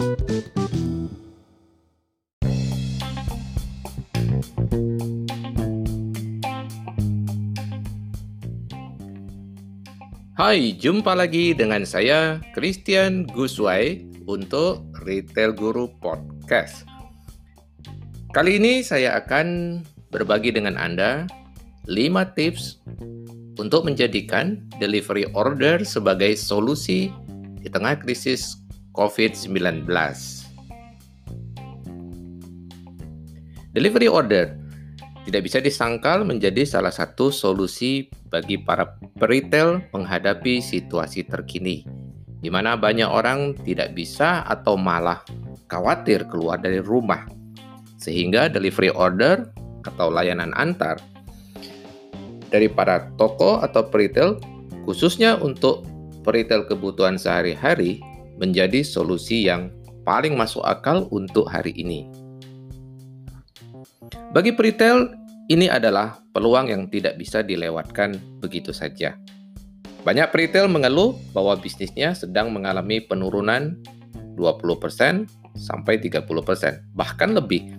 [0.00, 0.08] Hai,
[10.80, 16.88] jumpa lagi dengan saya Christian Guswai untuk Retail Guru Podcast.
[18.32, 21.28] Kali ini saya akan berbagi dengan Anda
[21.84, 21.92] 5
[22.40, 22.80] tips
[23.60, 27.12] untuk menjadikan delivery order sebagai solusi
[27.60, 28.60] di tengah krisis
[29.00, 29.88] COVID-19.
[33.72, 34.60] Delivery order
[35.24, 41.88] tidak bisa disangkal menjadi salah satu solusi bagi para peritel menghadapi situasi terkini,
[42.44, 45.24] di mana banyak orang tidak bisa atau malah
[45.72, 47.24] khawatir keluar dari rumah,
[47.96, 49.48] sehingga delivery order
[49.88, 51.00] atau layanan antar
[52.52, 54.36] dari para toko atau peritel,
[54.84, 55.86] khususnya untuk
[56.26, 58.02] peritel kebutuhan sehari-hari,
[58.40, 59.68] menjadi solusi yang
[60.08, 62.08] paling masuk akal untuk hari ini.
[64.32, 65.12] Bagi peritel,
[65.52, 69.18] ini adalah peluang yang tidak bisa dilewatkan begitu saja.
[70.00, 73.76] Banyak peritel mengeluh bahwa bisnisnya sedang mengalami penurunan
[74.40, 76.24] 20% sampai 30%,
[76.96, 77.76] bahkan lebih.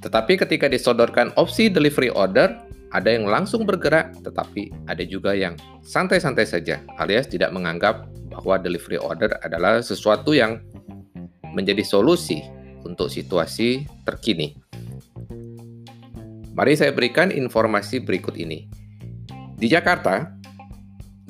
[0.00, 2.56] Tetapi ketika disodorkan opsi delivery order,
[2.94, 8.98] ada yang langsung bergerak, tetapi ada juga yang santai-santai saja, alias tidak menganggap bahwa delivery
[8.98, 10.58] order adalah sesuatu yang
[11.54, 12.42] menjadi solusi
[12.82, 14.58] untuk situasi terkini.
[16.54, 18.66] Mari saya berikan informasi berikut ini.
[19.54, 20.34] Di Jakarta,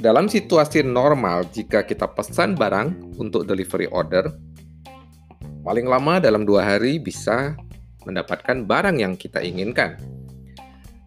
[0.01, 4.33] dalam situasi normal jika kita pesan barang untuk delivery order,
[5.65, 7.57] paling lama dalam dua hari bisa
[8.05, 9.97] mendapatkan barang yang kita inginkan.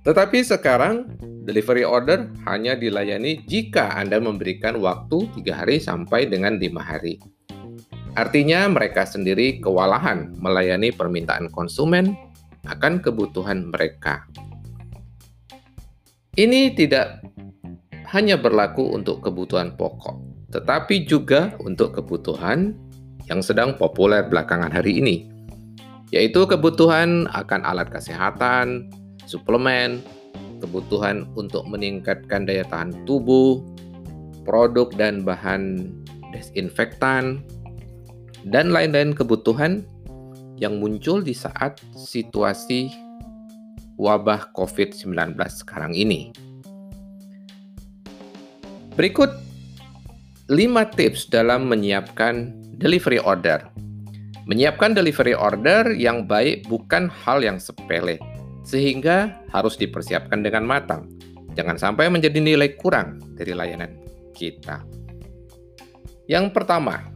[0.02, 1.06] Tetapi sekarang,
[1.48, 7.24] delivery order hanya dilayani jika Anda memberikan waktu tiga hari sampai dengan lima hari.
[8.20, 12.12] Artinya mereka sendiri kewalahan melayani permintaan konsumen
[12.68, 14.28] akan kebutuhan mereka.
[16.36, 17.24] Ini tidak
[18.12, 20.20] hanya berlaku untuk kebutuhan pokok,
[20.52, 22.76] tetapi juga untuk kebutuhan
[23.32, 25.32] yang sedang populer belakangan hari ini,
[26.12, 28.92] yaitu kebutuhan akan alat kesehatan,
[29.26, 30.02] suplemen,
[30.60, 33.62] kebutuhan untuk meningkatkan daya tahan tubuh,
[34.48, 35.92] produk dan bahan
[36.32, 37.44] desinfektan,
[38.48, 39.84] dan lain-lain kebutuhan
[40.58, 42.90] yang muncul di saat situasi
[43.98, 46.34] wabah COVID-19 sekarang ini.
[48.98, 49.30] Berikut
[50.50, 53.62] 5 tips dalam menyiapkan delivery order.
[54.48, 58.16] Menyiapkan delivery order yang baik bukan hal yang sepele,
[58.68, 61.08] sehingga harus dipersiapkan dengan matang.
[61.56, 63.96] Jangan sampai menjadi nilai kurang dari layanan
[64.36, 64.84] kita.
[66.28, 67.08] Yang pertama,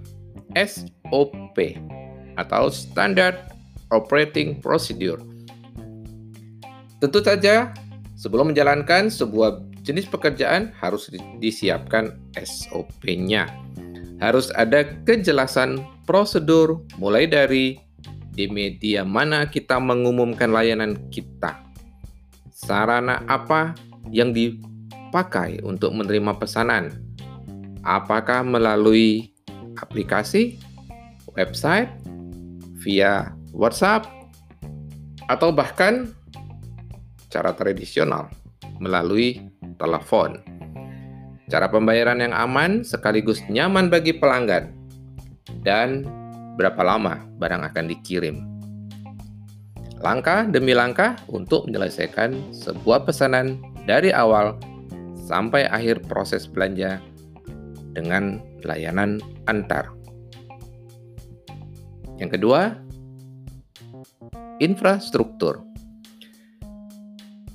[0.55, 1.75] SOP
[2.39, 3.51] atau Standard
[3.91, 5.19] Operating Procedure.
[7.03, 7.75] Tentu saja,
[8.15, 11.11] sebelum menjalankan sebuah jenis pekerjaan harus
[11.43, 13.51] disiapkan SOP-nya.
[14.23, 17.81] Harus ada kejelasan prosedur mulai dari
[18.31, 21.59] di media mana kita mengumumkan layanan kita.
[22.51, 23.75] Sarana apa
[24.07, 26.95] yang dipakai untuk menerima pesanan?
[27.83, 29.33] Apakah melalui
[29.81, 30.61] aplikasi,
[31.35, 31.89] website,
[32.79, 34.07] via WhatsApp,
[35.27, 36.11] atau bahkan
[37.31, 38.27] cara tradisional
[38.83, 39.39] melalui
[39.79, 40.41] telepon.
[41.47, 44.71] Cara pembayaran yang aman sekaligus nyaman bagi pelanggan
[45.63, 46.07] dan
[46.55, 48.43] berapa lama barang akan dikirim.
[50.01, 54.57] Langkah demi langkah untuk menyelesaikan sebuah pesanan dari awal
[55.29, 56.97] sampai akhir proses belanja
[57.93, 59.93] dengan layanan antar.
[62.17, 62.77] Yang kedua,
[64.57, 65.61] infrastruktur.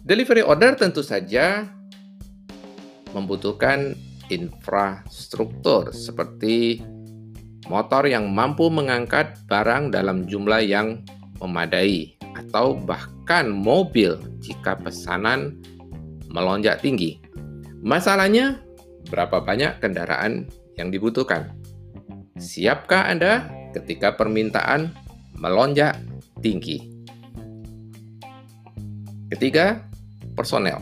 [0.06, 1.66] Delivery order tentu saja
[3.10, 3.94] membutuhkan
[4.30, 6.82] infrastruktur seperti
[7.66, 11.02] motor yang mampu mengangkat barang dalam jumlah yang
[11.42, 15.58] memadai atau bahkan mobil jika pesanan
[16.30, 17.18] melonjak tinggi.
[17.82, 18.60] Masalahnya,
[19.08, 20.46] berapa banyak kendaraan
[20.78, 21.54] yang dibutuhkan?
[22.36, 24.92] Siapkah Anda ketika permintaan
[25.36, 25.96] melonjak
[26.44, 26.92] tinggi.
[29.32, 29.82] Ketiga,
[30.38, 30.78] personel.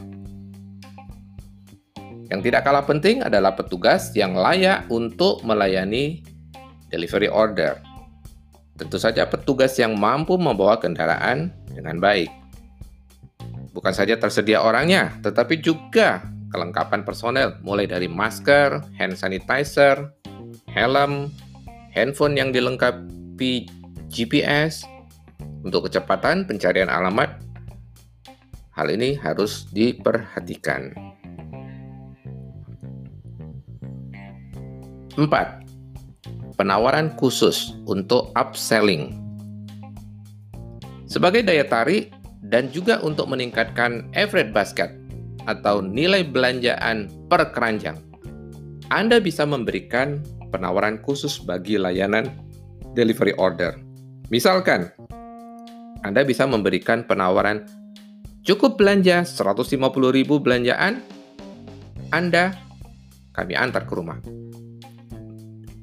[2.29, 6.34] Yang tidak kalah penting adalah petugas yang layak untuk melayani
[6.89, 7.81] delivery order.
[8.75, 12.31] Tentu saja petugas yang mampu membawa kendaraan dengan baik.
[13.71, 16.23] Bukan saja tersedia orangnya, tetapi juga
[16.55, 20.15] kelengkapan personel mulai dari masker, hand sanitizer,
[20.71, 21.31] helm,
[21.91, 23.67] handphone yang dilengkapi
[24.11, 24.87] GPS
[25.67, 27.43] untuk kecepatan pencarian alamat.
[28.75, 30.95] Hal ini harus diperhatikan.
[35.15, 35.64] 4.
[36.55, 39.19] Penawaran khusus untuk upselling.
[41.11, 42.15] Sebagai daya tarik
[42.47, 44.95] dan juga untuk meningkatkan average basket
[45.51, 47.99] atau nilai belanjaan per keranjang,
[48.95, 50.23] Anda bisa memberikan
[50.55, 52.31] penawaran khusus bagi layanan
[52.95, 53.75] delivery order.
[54.31, 54.95] Misalkan,
[56.07, 57.67] Anda bisa memberikan penawaran
[58.47, 59.75] cukup belanja 150.000
[60.39, 61.03] belanjaan,
[62.15, 62.55] Anda
[63.35, 64.23] kami antar ke rumah.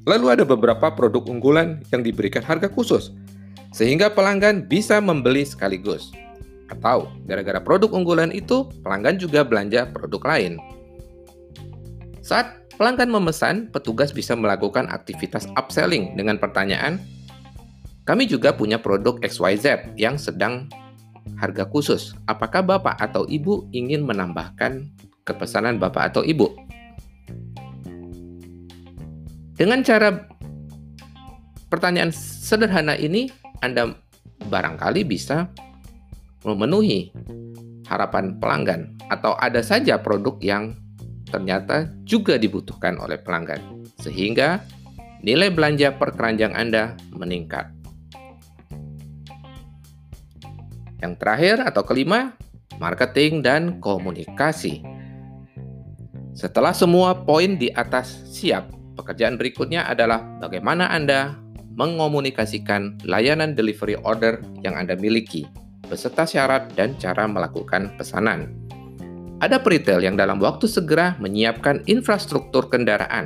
[0.09, 3.13] Lalu ada beberapa produk unggulan yang diberikan harga khusus,
[3.69, 6.09] sehingga pelanggan bisa membeli sekaligus.
[6.71, 10.57] Atau gara-gara produk unggulan itu, pelanggan juga belanja produk lain.
[12.25, 16.97] Saat pelanggan memesan, petugas bisa melakukan aktivitas upselling dengan pertanyaan,
[18.09, 20.65] kami juga punya produk XYZ yang sedang
[21.37, 22.17] harga khusus.
[22.25, 24.89] Apakah Bapak atau Ibu ingin menambahkan
[25.21, 26.49] kepesanan Bapak atau Ibu?
[29.61, 30.25] Dengan cara
[31.69, 33.29] pertanyaan sederhana ini,
[33.61, 33.93] Anda
[34.49, 35.53] barangkali bisa
[36.41, 37.13] memenuhi
[37.85, 40.73] harapan pelanggan, atau ada saja produk yang
[41.29, 44.65] ternyata juga dibutuhkan oleh pelanggan, sehingga
[45.21, 47.69] nilai belanja per keranjang Anda meningkat.
[51.05, 52.33] Yang terakhir atau kelima,
[52.81, 54.81] marketing dan komunikasi.
[56.33, 61.35] Setelah semua poin di atas siap, Pekerjaan berikutnya adalah bagaimana Anda
[61.75, 65.47] mengomunikasikan layanan delivery order yang Anda miliki,
[65.87, 68.51] beserta syarat dan cara melakukan pesanan.
[69.41, 73.25] Ada peritel yang dalam waktu segera menyiapkan infrastruktur kendaraan,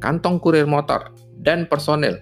[0.00, 1.12] kantong kurir motor,
[1.44, 2.16] dan personel,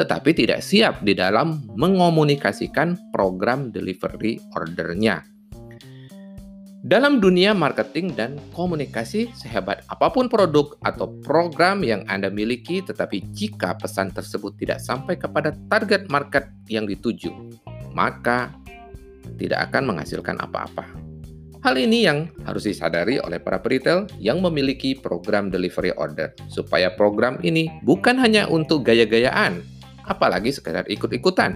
[0.00, 5.29] tetapi tidak siap di dalam mengomunikasikan program delivery ordernya.
[6.90, 13.30] Dalam dunia marketing dan komunikasi, sehebat apa pun produk atau program yang Anda miliki, tetapi
[13.30, 17.30] jika pesan tersebut tidak sampai kepada target market yang dituju,
[17.94, 18.50] maka
[19.38, 20.82] tidak akan menghasilkan apa-apa.
[21.62, 27.38] Hal ini yang harus disadari oleh para retail yang memiliki program delivery order, supaya program
[27.46, 29.62] ini bukan hanya untuk gaya-gayaan,
[30.10, 31.54] apalagi sekedar ikut-ikutan,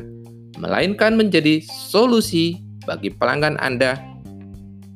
[0.63, 1.59] melainkan menjadi
[1.91, 4.14] solusi bagi pelanggan Anda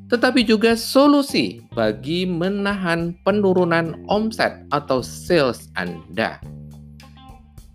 [0.08, 6.40] tetapi juga solusi bagi menahan penurunan omset atau sales Anda.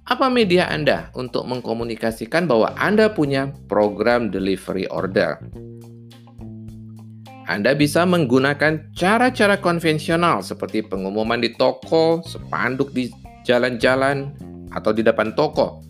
[0.03, 5.39] Apa media Anda untuk mengkomunikasikan bahwa Anda punya program delivery order?
[7.47, 13.11] Anda bisa menggunakan cara-cara konvensional seperti pengumuman di toko, spanduk di
[13.43, 14.31] jalan-jalan,
[14.73, 15.83] atau di depan toko.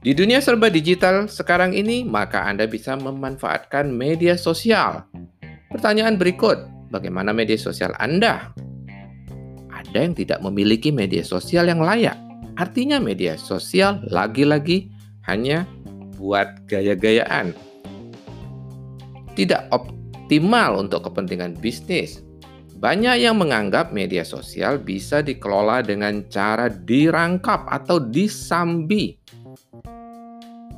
[0.00, 5.04] Di dunia serba digital sekarang ini, maka Anda bisa memanfaatkan media sosial
[5.80, 8.52] Pertanyaan berikut, bagaimana media sosial Anda?
[9.72, 12.20] Ada yang tidak memiliki media sosial yang layak.
[12.60, 14.92] Artinya media sosial lagi-lagi
[15.24, 15.64] hanya
[16.20, 17.56] buat gaya-gayaan.
[19.32, 22.20] Tidak optimal untuk kepentingan bisnis.
[22.76, 29.16] Banyak yang menganggap media sosial bisa dikelola dengan cara dirangkap atau disambi.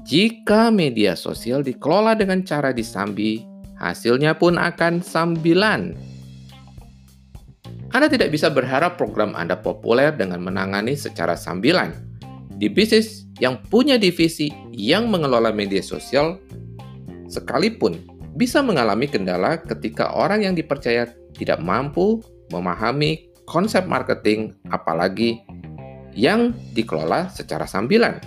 [0.06, 3.50] Jika media sosial dikelola dengan cara disambi,
[3.83, 5.99] hasilnya pun akan sambilan.
[7.93, 11.93] Anda tidak bisa berharap program Anda populer dengan menangani secara sambilan.
[12.57, 16.41] Di bisnis yang punya divisi yang mengelola media sosial,
[17.29, 18.01] sekalipun
[18.39, 25.45] bisa mengalami kendala ketika orang yang dipercaya tidak mampu memahami konsep marketing, apalagi
[26.17, 28.21] yang dikelola secara sambilan.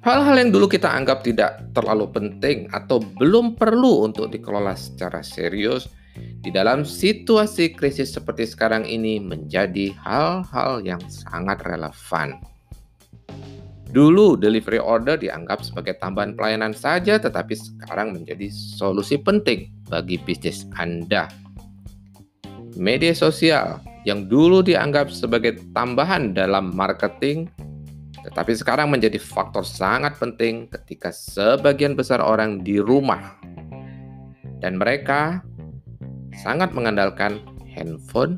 [0.00, 5.92] Hal-hal yang dulu kita anggap tidak terlalu penting atau belum perlu untuk dikelola secara serius
[6.40, 12.40] di dalam situasi krisis seperti sekarang ini menjadi hal-hal yang sangat relevan.
[13.92, 20.64] Dulu delivery order dianggap sebagai tambahan pelayanan saja tetapi sekarang menjadi solusi penting bagi bisnis
[20.80, 21.28] Anda.
[22.72, 27.52] Media sosial yang dulu dianggap sebagai tambahan dalam marketing
[28.26, 33.40] tetapi sekarang menjadi faktor sangat penting ketika sebagian besar orang di rumah
[34.60, 35.40] dan mereka
[36.36, 37.40] sangat mengandalkan
[37.72, 38.36] handphone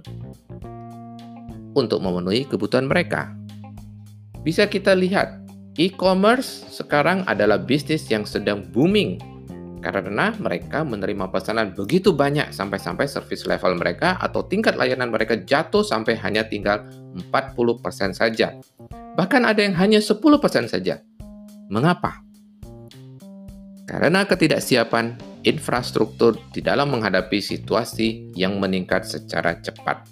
[1.73, 3.33] untuk memenuhi kebutuhan mereka.
[4.43, 5.39] Bisa kita lihat,
[5.79, 9.19] e-commerce sekarang adalah bisnis yang sedang booming
[9.83, 15.83] karena mereka menerima pesanan begitu banyak sampai-sampai service level mereka atau tingkat layanan mereka jatuh
[15.83, 16.87] sampai hanya tinggal
[17.35, 18.55] 40% saja.
[19.13, 21.05] Bahkan ada yang hanya 10% saja.
[21.69, 22.25] Mengapa?
[23.85, 30.09] Karena ketidaksiapan infrastruktur di dalam menghadapi situasi yang meningkat secara cepat.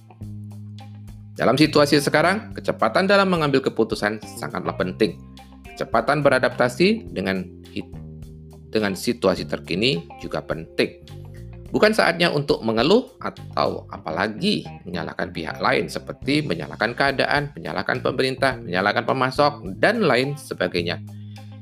[1.33, 5.17] Dalam situasi sekarang, kecepatan dalam mengambil keputusan sangatlah penting.
[5.65, 7.49] Kecepatan beradaptasi dengan
[8.71, 11.10] dengan situasi terkini juga penting.
[11.71, 19.07] Bukan saatnya untuk mengeluh atau apalagi menyalahkan pihak lain seperti menyalahkan keadaan, menyalahkan pemerintah, menyalahkan
[19.07, 20.99] pemasok, dan lain sebagainya.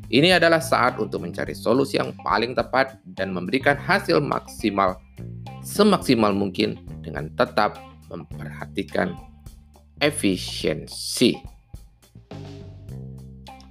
[0.09, 4.97] Ini adalah saat untuk mencari solusi yang paling tepat dan memberikan hasil maksimal
[5.61, 7.77] semaksimal mungkin dengan tetap
[8.09, 9.12] memperhatikan
[10.00, 11.37] efisiensi.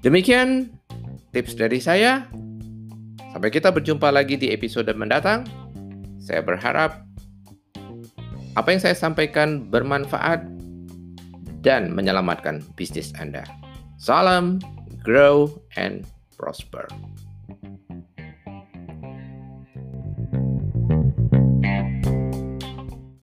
[0.06, 0.70] Demikian
[1.34, 2.30] tips dari saya.
[3.34, 5.67] Sampai kita berjumpa lagi di episode mendatang.
[6.28, 7.08] Saya berharap
[8.60, 10.44] apa yang saya sampaikan bermanfaat
[11.64, 13.48] dan menyelamatkan bisnis Anda.
[13.96, 14.60] Salam,
[15.08, 15.48] grow,
[15.80, 16.04] and
[16.36, 16.84] prosper.